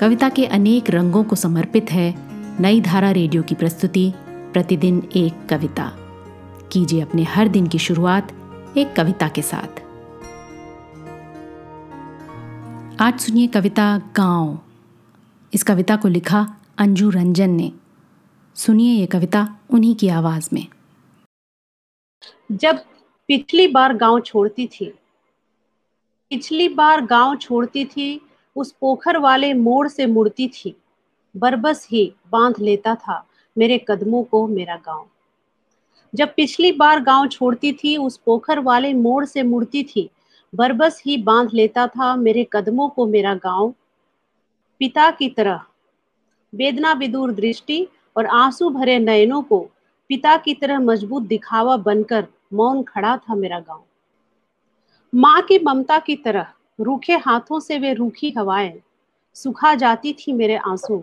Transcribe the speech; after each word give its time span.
कविता 0.00 0.28
के 0.28 0.46
अनेक 0.46 0.90
रंगों 0.90 1.24
को 1.24 1.36
समर्पित 1.36 1.90
है 1.90 2.14
नई 2.62 2.80
धारा 2.80 3.10
रेडियो 3.10 3.42
की 3.42 3.54
प्रस्तुति, 3.54 4.12
प्रतिदिन 4.26 5.08
एक 5.16 5.48
कविता। 5.48 5.92
कीजिए 6.72 7.00
अपने 7.00 7.22
हर 7.22 7.48
दिन 7.48 7.66
की 7.66 7.78
शुरुआत 7.78 8.32
एक 8.76 8.96
कविता 8.96 9.28
के 9.28 9.42
साथ। 9.42 9.82
आज 13.02 13.20
सुनिए 13.20 13.46
कविता 13.46 13.98
गाँव। 14.16 14.58
इस 15.54 15.62
कविता 15.62 15.96
को 15.96 16.08
लिखा 16.08 16.56
अंजू 16.78 17.10
रंजन 17.10 17.50
ने। 17.50 17.72
सुनिए 18.54 18.92
ये 19.00 19.06
कविता 19.06 19.58
उन्हीं 19.70 19.94
की 19.94 20.08
आवाज़ 20.08 20.48
में। 20.52 20.66
जब 22.52 22.78
पिछली 23.28 23.68
बार 23.68 23.94
गाँव 23.94 24.20
छोड़ती 24.20 24.66
थी, 24.66 24.86
पिछली 26.30 26.68
बार 26.68 27.06
गाँव 27.06 27.36
छोड़ती 27.36 27.84
थी 27.84 28.27
उस 28.58 28.72
पोखर 28.72 29.18
वाले 29.18 29.52
मोड़ 29.54 29.88
से 29.88 30.06
मुड़ती 30.06 30.48
थी। 30.48 30.76
बरबस 31.34 31.86
ही 31.90 32.12
बाँध 32.32 32.60
लेता 32.60 32.94
था 32.94 33.24
मेरे 33.56 33.78
कदमों 33.88 34.22
को 34.22 34.46
मेरा 34.46 34.76
गाँव। 34.76 35.06
जब 36.14 36.34
पिछली 36.34 36.72
बार 36.72 37.00
गाँव 37.00 37.26
छोड़ती 37.28 37.72
थी, 37.72 37.96
उस 37.96 38.16
पोखर 38.16 38.58
वाले 38.58 38.92
मोड़ 38.94 39.24
से 39.24 39.42
मुड़ती 39.42 39.82
थी, 39.84 40.08
बरबस 40.52 41.02
ही 41.06 41.16
बाँध 41.22 41.50
लेता 41.54 41.86
था 41.86 42.14
मेरे 42.16 42.46
कदमों 42.52 42.88
को 42.88 43.06
मेरा 43.06 43.34
गाँव। 43.34 43.74
पिता 44.80 45.10
की 45.10 45.28
तरह, 45.28 45.60
वेदना 46.52 46.92
विदूर 46.92 47.32
दृष्टि 47.32 47.86
और 48.16 48.26
आँसू 48.26 48.70
भरे 48.70 48.98
नयनों 48.98 49.42
को 49.42 49.58
पिता 50.10 50.36
की 50.36 50.54
तरह 50.54 50.78
मज़बूत 50.78 51.22
दिखावा 51.22 51.76
बनकर 51.76 52.26
मौन 52.52 52.82
खड़ा 52.82 53.16
था 53.16 53.34
मेरा 53.34 53.60
गाँव। 53.60 53.82
माँ 55.12 55.40
की 55.42 55.58
ममता 55.58 55.98
की 55.98 56.16
तरह 56.16 56.46
रूखे 56.78 57.16
हाथों 57.16 57.60
से 57.60 57.78
वे 57.78 57.92
रूखी 57.92 58.30
हवाएँ, 58.38 58.80
सुखा 59.34 59.74
जाती 59.74 60.12
थी 60.12 60.32
मेरे 60.32 60.56
आँसू। 60.56 61.02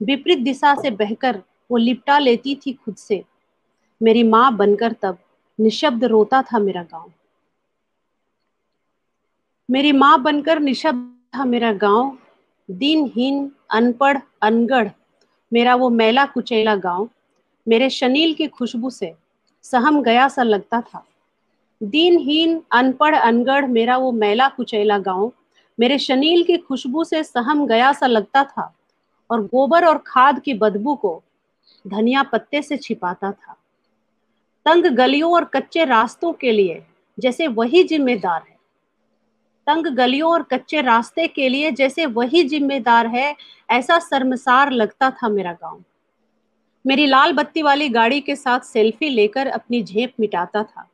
विपरीत 0.00 0.38
दिशा 0.38 0.74
से 0.74 0.90
बहकर 0.90 1.42
वो 1.70 1.76
लिपटा 1.76 2.18
लेती 2.18 2.54
थी 2.54 2.72
खुद 2.72 2.96
से। 2.96 3.24
मेरी 4.02 4.22
माँ 4.22 4.56
बनकर 4.56 4.92
तब 4.92 5.18
निशब्द 5.58 6.04
रोता 6.04 6.42
था 6.42 6.58
मेरा 6.58 6.82
गाँव। 6.82 7.12
मेरी 9.70 9.92
माँ 9.92 10.22
बनकर 10.22 10.58
निशब्द 10.58 11.36
था 11.36 11.44
मेरा 11.44 11.72
गाँव। 11.72 12.18
दिनहीन, 12.70 13.50
अनपढ़, 13.70 14.18
अनगढ़, 14.42 14.88
मेरा 15.52 15.74
वो 15.74 15.90
मैला 15.90 16.24
कुचेला 16.26 16.74
गाँव। 16.76 17.08
मेरे 17.68 17.90
शनील 17.90 18.34
की 18.34 18.46
खुशबू 18.46 18.90
से 18.90 19.14
सहम 19.62 20.02
गया 20.02 20.28
सा 20.28 20.42
लगता 20.42 20.80
था। 20.80 21.04
दिनहीन 21.82 22.62
अनपढ़ 22.72 23.14
अनगढ़ 23.14 23.66
मेरा 23.66 23.96
वो 23.96 24.12
मैला 24.12 24.48
कुचैला 24.48 24.98
गाँव। 24.98 25.32
मेरे 25.78 25.98
शनील 25.98 26.42
की 26.44 26.56
खुशबू 26.56 27.04
से 27.04 27.22
सहम 27.24 27.66
गया 27.66 27.92
सा 27.92 28.06
लगता 28.06 28.44
था 28.44 28.74
और 29.30 29.42
गोबर 29.42 29.84
और 29.84 29.98
खाद 30.06 30.40
की 30.40 30.54
बदबू 30.54 30.94
को 30.94 31.22
धनिया 31.86 32.22
पत्ते 32.22 32.62
से 32.62 32.76
छिपाता 32.76 33.32
था। 33.32 33.56
तंग 34.66 34.84
गलियों 34.84 35.32
और 35.32 35.44
कच्चे 35.44 35.84
रास्तों 35.84 36.32
के 36.32 36.52
लिए 36.52 36.82
जैसे 37.18 37.46
वही 37.46 37.84
जिम्मेदार 37.84 38.42
है। 38.42 38.58
तंग 39.66 39.86
गलियों 39.86 40.32
और 40.32 40.42
कच्चे 40.42 40.80
रास्ते 40.80 41.26
के 41.26 41.48
लिए 41.48 41.70
जैसे 41.70 42.06
वही 42.06 42.42
जिम्मेदार 42.44 43.06
है, 43.06 43.36
ऐसा 43.70 43.98
शर्मसार 43.98 44.70
लगता 44.70 45.10
था 45.10 45.28
मेरा 45.28 45.52
गाँव। 45.52 45.82
मेरी 46.86 47.06
लाल 47.06 47.32
बत्ती 47.32 47.62
वाली 47.62 47.88
गाड़ी 47.88 48.20
के 48.20 48.36
साथ 48.36 48.60
सेल्फी 48.60 49.08
लेकर 49.08 49.46
अपनी 49.46 49.82
झेप 49.82 50.12
मिटाता 50.20 50.62
था। 50.62 50.89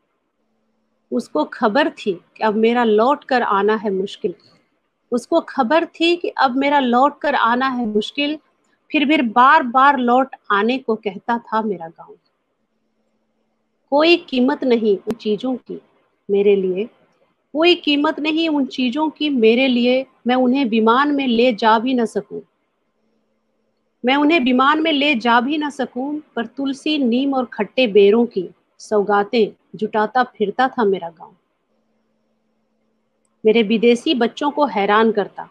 उसको 1.13 1.45
खबर 1.45 1.91
थी 1.91 2.13
कि 2.13 2.43
अब 2.45 2.55
मेरा 2.55 2.85
लौट 2.85 3.25
कर 3.25 3.43
आना 3.43 3.75
है 3.75 3.91
मुश्किल। 3.91 4.35
उसको 5.13 5.41
खबर 5.41 5.85
थी 5.85 6.17
कि 6.17 6.29
अब 6.29 6.57
मेरा 6.57 6.79
लौट 6.79 7.19
कर 7.21 7.35
आना 7.35 7.69
है 7.69 7.87
मुश्किल, 7.87 8.39
फिर 8.91 9.05
भी 9.05 9.23
बार 9.23 9.63
बार 9.63 9.99
लौट 9.99 10.29
आने 10.51 10.79
को 10.79 10.95
कहता 10.95 11.39
था 11.39 11.63
मेरा 11.63 11.89
गाँव। 11.89 12.15
कोई 13.91 14.17
कीमत 14.17 14.65
नहीं 14.65 14.97
उन 14.99 15.15
चीज़ों 15.15 15.57
की 15.57 15.81
मेरे 16.31 16.57
लिए, 16.57 16.85
कोई 17.55 17.75
कीमत 17.75 18.21
नहीं 18.21 18.49
उन 18.49 18.67
चीज़ों 18.67 19.11
की 19.11 19.29
मेरे 19.29 19.67
लिए, 19.69 20.07
मैं 20.27 20.35
उन्हें 20.35 20.65
विमान 20.65 21.15
में 21.15 21.27
ले 21.27 21.53
जा 21.53 21.79
भी 21.79 21.95
न 21.95 22.05
सकूँ। 22.05 22.43
मैं 24.05 24.17
उन्हें 24.17 24.41
विमान 24.41 24.83
में 24.83 24.93
ले 24.93 25.15
जा 25.15 25.41
भी 25.41 25.59
न 25.59 25.71
सकूँ, 25.71 26.23
पर 26.37 26.47
तुलसी, 26.47 26.99
नीम 26.99 27.35
और 27.35 27.45
खट्टे 27.45 27.87
बेरों 27.87 28.27
की 28.27 28.51
सौगातें, 28.81 29.53
जुटाता 29.75 30.23
फिरता 30.37 30.69
था 30.69 30.85
मेरा 30.85 31.09
गाँव। 31.11 31.35
मेरे 33.45 33.63
विदेशी 33.63 34.15
बच्चों 34.15 34.51
को 34.51 34.67
हैरान 34.67 35.13
करता। 35.13 35.49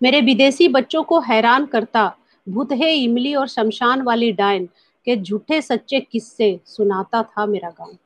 मेरे 0.00 0.20
विदेशी 0.20 0.68
बच्चों 0.68 1.02
को 1.02 1.20
हैरान 1.20 1.66
करता 1.66 2.12
भूतहे 2.46 2.92
इमली 2.94 3.34
और 3.34 3.48
शमशान 3.48 4.02
वाली 4.02 4.30
डायन 4.32 4.66
के 5.06 5.16
झूठे 5.16 5.60
सच्चे 5.62 6.00
किस्से 6.02 6.58
सुनाता 6.66 7.22
था 7.22 7.46
मेरा 7.46 7.70
गाँव। 7.70 7.96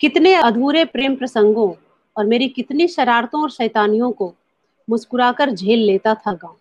कितने 0.00 0.34
अधूरे 0.34 0.84
प्रेम 0.84 1.14
प्रसंगों 1.16 1.72
और 2.16 2.26
मेरी 2.26 2.48
कितनी 2.48 2.86
शरारतों 2.88 3.42
और 3.42 3.50
शैतानियों 3.50 4.10
को 4.12 4.32
मुस्कुराकर 4.88 5.50
झेल 5.50 5.78
लेता 5.78 6.14
था 6.16 6.32
गाँव। 6.32 6.56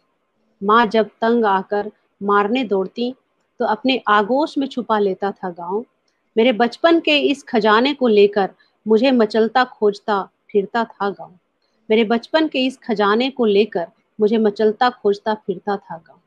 माँ 0.61 0.85
जब 0.85 1.09
तंग 1.22 1.45
आकर 1.45 1.91
मारने 2.22 2.63
दौड़ती 2.63 3.13
तो 3.59 3.66
अपने 3.66 4.01
आगोश 4.07 4.57
में 4.57 4.67
छुपा 4.67 5.00
लेता 5.00 5.31
था 5.31 5.50
गाँव। 5.50 5.85
मेरे 6.37 6.51
बचपन 6.51 6.99
के 6.99 7.17
इस 7.17 7.43
खजाने 7.43 7.93
को 7.93 8.07
लेकर 8.07 8.49
मुझे 8.87 9.11
मचलता, 9.11 9.63
खोजता, 9.63 10.29
फिरता 10.51 10.83
था 10.83 11.09
गाँव। 11.09 11.31
मेरे 11.89 12.03
बचपन 12.03 12.47
के 12.47 12.65
इस 12.65 12.77
खजाने 12.77 13.29
को 13.29 13.45
लेकर 13.45 13.87
मुझे 14.19 14.37
मचलता, 14.37 14.89
खोजता, 14.89 15.33
फिरता 15.33 15.77
था 15.77 15.97
गाँव। 15.97 16.19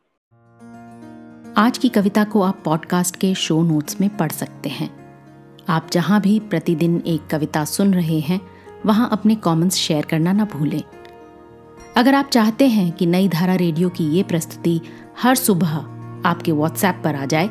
आज 1.56 1.78
की 1.78 1.88
कविता 1.88 2.25
को 2.25 2.43
आप 2.43 2.62
पॉडकास्ट 2.65 3.16
के 3.16 3.34
शो 3.34 3.62
नोट्स 3.62 4.00
में 4.00 4.16
पढ़ 4.16 4.32
सकते 4.32 4.69
हैं। 4.69 4.91
आप 5.69 5.88
जहाँ 5.93 6.20
भी 6.20 6.41
प्रतिदिन 6.41 7.03
एक 7.06 7.26
कविता 7.26 7.65
सुन 7.65 7.94
रहे 7.94 8.20
हैं, 8.20 8.41
वहाँ 8.87 9.09
अपने 9.12 9.34
कमेंट्स 9.34 9.76
शेयर 9.76 10.04
करना 10.04 10.32
ना 10.32 10.44
भूलें। 10.44 10.82
अगर 11.97 12.15
आप 12.15 12.26
चाहते 12.26 12.69
हैं 12.69 12.93
कि 12.93 13.06
नई 13.06 13.28
धारा 13.28 13.54
रेडियो 13.54 13.88
की 13.88 14.04
ये 14.04 14.22
प्रस्तुति 14.22 14.81
हर 15.22 15.34
सुबह 15.34 15.76
आपके 16.28 16.53
व्हाट्सएप 16.53 17.00
पर 17.04 17.15
आ 17.15 17.25
जाए 17.25 17.50